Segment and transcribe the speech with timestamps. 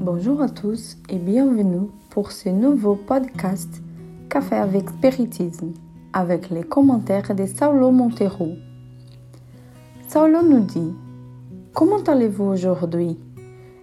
[0.00, 3.82] Bonjour à tous et bienvenue pour ce nouveau podcast
[4.28, 5.72] Café avec Spiritisme
[6.12, 8.50] avec les commentaires de Saulo Montero.
[10.08, 10.92] Saulo nous dit
[11.72, 13.18] Comment allez-vous aujourd'hui?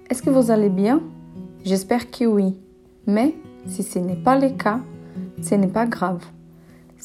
[0.10, 1.02] Est-ce que vous allez bien?
[1.64, 2.56] J'espère que oui,
[3.08, 3.34] mais
[3.66, 4.80] si ce n'est pas le cas,
[5.42, 6.24] ce n'est pas grave.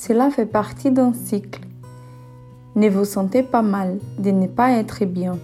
[0.03, 1.61] Cela fait partie d'un cycle.
[2.75, 5.37] Ne vous sentez pas mal de ne pas être bien.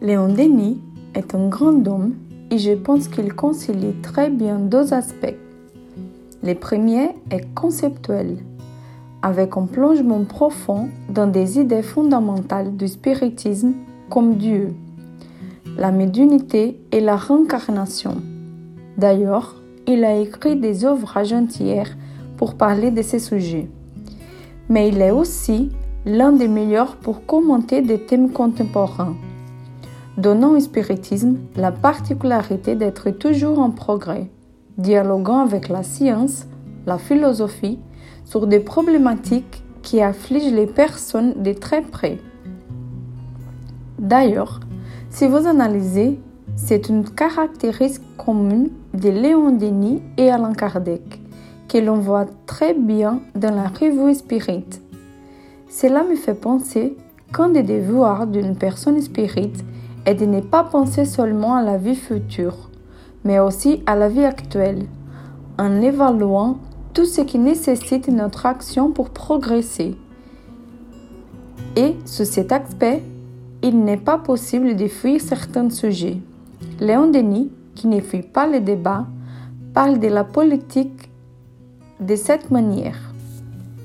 [0.00, 0.80] Léon Denis
[1.12, 2.14] est un grand homme
[2.52, 5.34] et je pense qu'il concilie très bien deux aspects.
[6.44, 8.36] Le premier est conceptuel,
[9.22, 13.72] avec un plongement profond dans des idées fondamentales du spiritisme
[14.08, 14.72] comme Dieu,
[15.76, 18.18] la médiumnité et la réincarnation.
[18.96, 19.56] D'ailleurs,
[19.88, 21.96] il a écrit des ouvrages entières
[22.38, 23.68] pour parler de ces sujets.
[24.70, 25.70] Mais il est aussi
[26.06, 29.16] l'un des meilleurs pour commenter des thèmes contemporains
[30.18, 34.28] donnant au spiritisme la particularité d'être toujours en progrès,
[34.76, 36.46] dialoguant avec la science,
[36.86, 37.78] la philosophie,
[38.24, 42.18] sur des problématiques qui affligent les personnes de très près.
[43.98, 44.60] D'ailleurs,
[45.08, 46.20] si vous analysez,
[46.56, 51.20] c'est une caractéristique commune de Léon Denis et Alain Kardec,
[51.68, 54.64] que l'on voit très bien dans la revue Spirit.
[55.68, 56.96] Cela me fait penser
[57.32, 59.64] qu'un des devoirs d'une personne spirite
[60.06, 62.70] et de ne pas penser seulement à la vie future,
[63.24, 64.86] mais aussi à la vie actuelle,
[65.58, 66.58] en évaluant
[66.94, 69.94] tout ce qui nécessite notre action pour progresser.
[71.76, 73.02] Et sous cet aspect,
[73.62, 76.18] il n'est pas possible de fuir certains sujets.
[76.80, 79.06] Léon Denis, qui ne fuit pas les débats,
[79.74, 81.07] parle de la politique
[82.00, 83.12] de cette manière.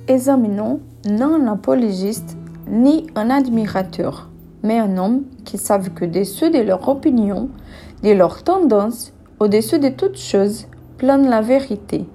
[0.08, 0.80] Examinons
[1.10, 2.38] non un apologiste
[2.70, 4.30] ni un admirateur,
[4.62, 7.50] mais un homme qui savent que dessus de leur opinion,
[8.04, 12.06] de leur tendance, au-dessus de toute chose, plane la vérité.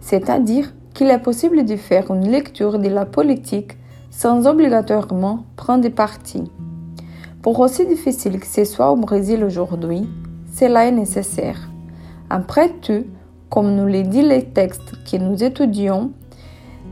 [0.00, 3.76] C'est-à-dire qu'il est possible de faire une lecture de la politique
[4.10, 6.50] sans obligatoirement prendre parti.
[7.42, 10.08] Pour aussi difficile que ce soit au Brésil aujourd'hui,
[10.52, 11.70] cela est nécessaire.
[12.28, 13.04] Après tout,
[13.50, 16.12] comme nous le dit les textes que nous étudions,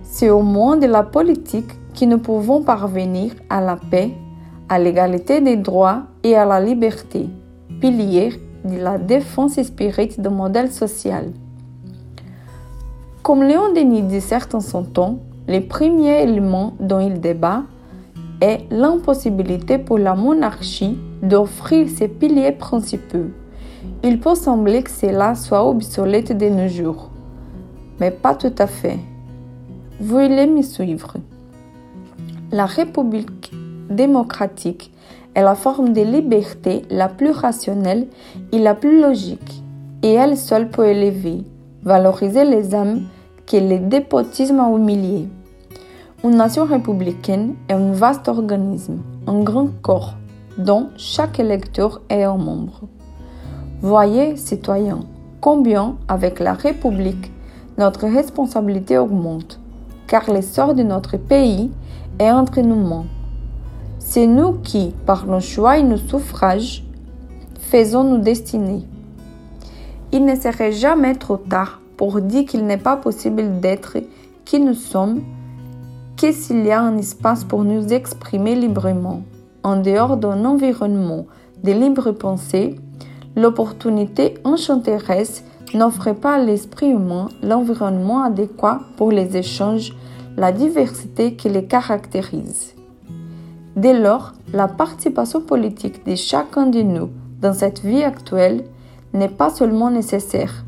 [0.03, 4.13] c'est au moins de la politique que nous pouvons parvenir à la paix
[4.69, 7.29] à l'égalité des droits et à la liberté,
[7.81, 8.33] pilier
[8.65, 11.33] de la défense spirituelle du modèle social.
[13.23, 17.63] Comme Léon Denis dit en son temps, le premier élément dont il débat
[18.41, 23.31] est l'impossibilité pour la monarchie d'offrir ses piliers principaux.
[24.05, 27.11] Il peut sembler que cela soit obsolète de nos jours,
[28.01, 28.99] mais pas tout à fait.
[30.01, 31.15] Veuillez me suivre.
[32.53, 33.53] La République
[33.91, 34.93] démocratique
[35.35, 38.07] est la forme de liberté la plus rationnelle
[38.53, 39.63] et la plus logique,
[40.03, 41.43] et elle seule peut élever,
[41.83, 43.03] valoriser les âmes
[43.47, 45.29] que le dépotisme a humiliées.
[46.25, 50.15] Une nation républicaine est un vaste organisme, un grand corps,
[50.57, 52.83] dont chaque électeur est un membre.
[53.81, 55.05] Voyez, citoyens,
[55.41, 57.33] combien, avec la République,
[57.77, 59.61] notre responsabilité augmente,
[60.07, 61.71] car l'essor de notre pays
[62.19, 63.07] est entre nos mains
[64.11, 66.83] c'est nous qui, par nos choix et nos suffrages,
[67.61, 68.87] faisons nos destinées.
[70.13, 73.99] Il ne serait jamais trop tard pour dire qu'il n'est pas possible d'être
[74.47, 75.21] qui nous sommes
[76.17, 79.23] que s'il y a un espace pour nous exprimer librement.
[79.63, 81.27] En dehors d'un environnement
[81.63, 82.77] de libre pensée,
[83.37, 85.45] l'opportunité enchanteresse
[85.75, 89.95] n'offre pas à l'esprit humain l'environnement adéquat pour les échanges,
[90.37, 92.75] la diversité qui les caractérise.
[93.77, 97.11] Dès lors, la participation politique de chacun de nous
[97.41, 98.65] dans cette vie actuelle
[99.13, 100.65] n'est pas seulement nécessaire,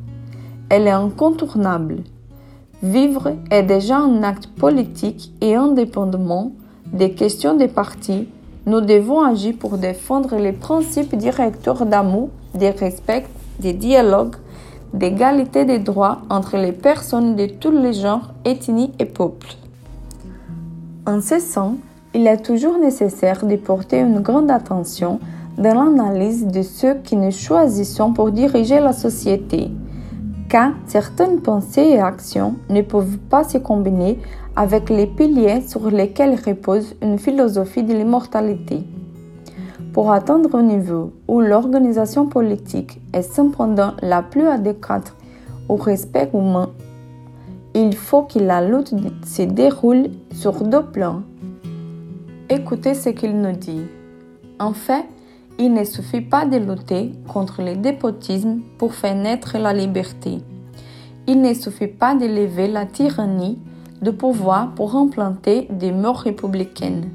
[0.69, 2.05] elle est incontournable.
[2.82, 6.52] Vivre est déjà un acte politique et indépendamment
[6.93, 8.29] des questions des partis,
[8.67, 13.27] nous devons agir pour défendre les principes directeurs d'amour, de respect,
[13.62, 14.37] de dialogue,
[14.93, 19.55] d'égalité des droits entre les personnes de tous les genres, ethnies et peuples.
[21.07, 21.75] En ce sens,
[22.12, 25.21] il est toujours nécessaire de porter une grande attention
[25.57, 29.71] dans l'analyse de ceux qui nous choisissons pour diriger la société,
[30.49, 34.19] car certaines pensées et actions ne peuvent pas se combiner
[34.61, 38.83] avec les piliers sur lesquels repose une philosophie de l'immortalité.
[39.95, 45.15] Pour atteindre un niveau où l'organisation politique est cependant la plus adéquate
[45.71, 46.69] au respect humain,
[47.73, 48.93] il faut que la lutte
[49.25, 51.23] se déroule sur deux plans
[52.51, 53.87] Écoutez ce qu'il nous dit.
[54.59, 55.07] En fait,
[55.59, 60.39] Il ne suffit pas de lutter contre le dépotisme pour faire naître la liberté.
[61.27, 63.59] Il ne suffit pas de lever la tyrannie
[64.02, 67.08] de pouvoir pour implanter des mœurs républicaines.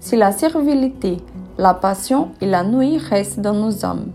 [0.00, 1.18] Si la servilité,
[1.58, 4.06] la passion et la nuit restent dans nos âmes,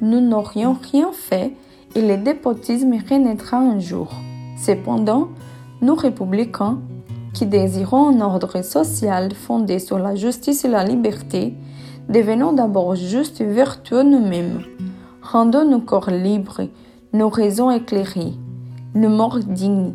[0.00, 1.52] nous n'aurions rien fait
[1.94, 4.08] et le dépotisme renaîtra un jour.
[4.58, 5.28] Cependant,
[5.80, 6.78] nous républicains,
[7.32, 11.54] qui désirons un ordre social fondé sur la justice et la liberté,
[12.08, 14.62] devenons d'abord justes et vertueux nous-mêmes.
[15.22, 16.62] Rendons nos corps libres,
[17.12, 18.32] nos raisons éclairées,
[18.94, 19.92] nos morts dignes,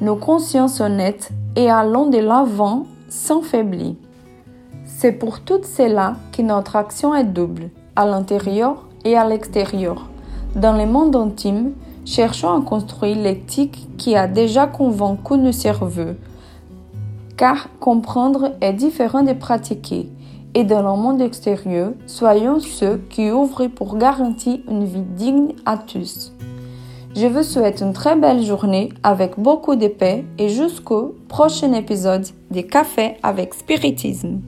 [0.00, 3.94] nos consciences honnêtes et allons de l'avant sans faiblir.
[4.84, 10.08] C'est pour tout cela que notre action est double, à l'intérieur et à l'extérieur.
[10.56, 11.72] Dans le monde intime,
[12.04, 16.14] cherchons à construire l'éthique qui a déjà convaincu nos cerveaux,
[17.36, 20.10] car comprendre est différent de pratiquer.
[20.56, 25.76] Et dans le monde extérieur, soyons ceux qui ouvrent pour garantir une vie digne à
[25.76, 26.33] tous.
[27.16, 32.26] Je vous souhaite une très belle journée avec beaucoup de paix et jusqu'au prochain épisode
[32.50, 34.40] des Cafés avec Spiritisme.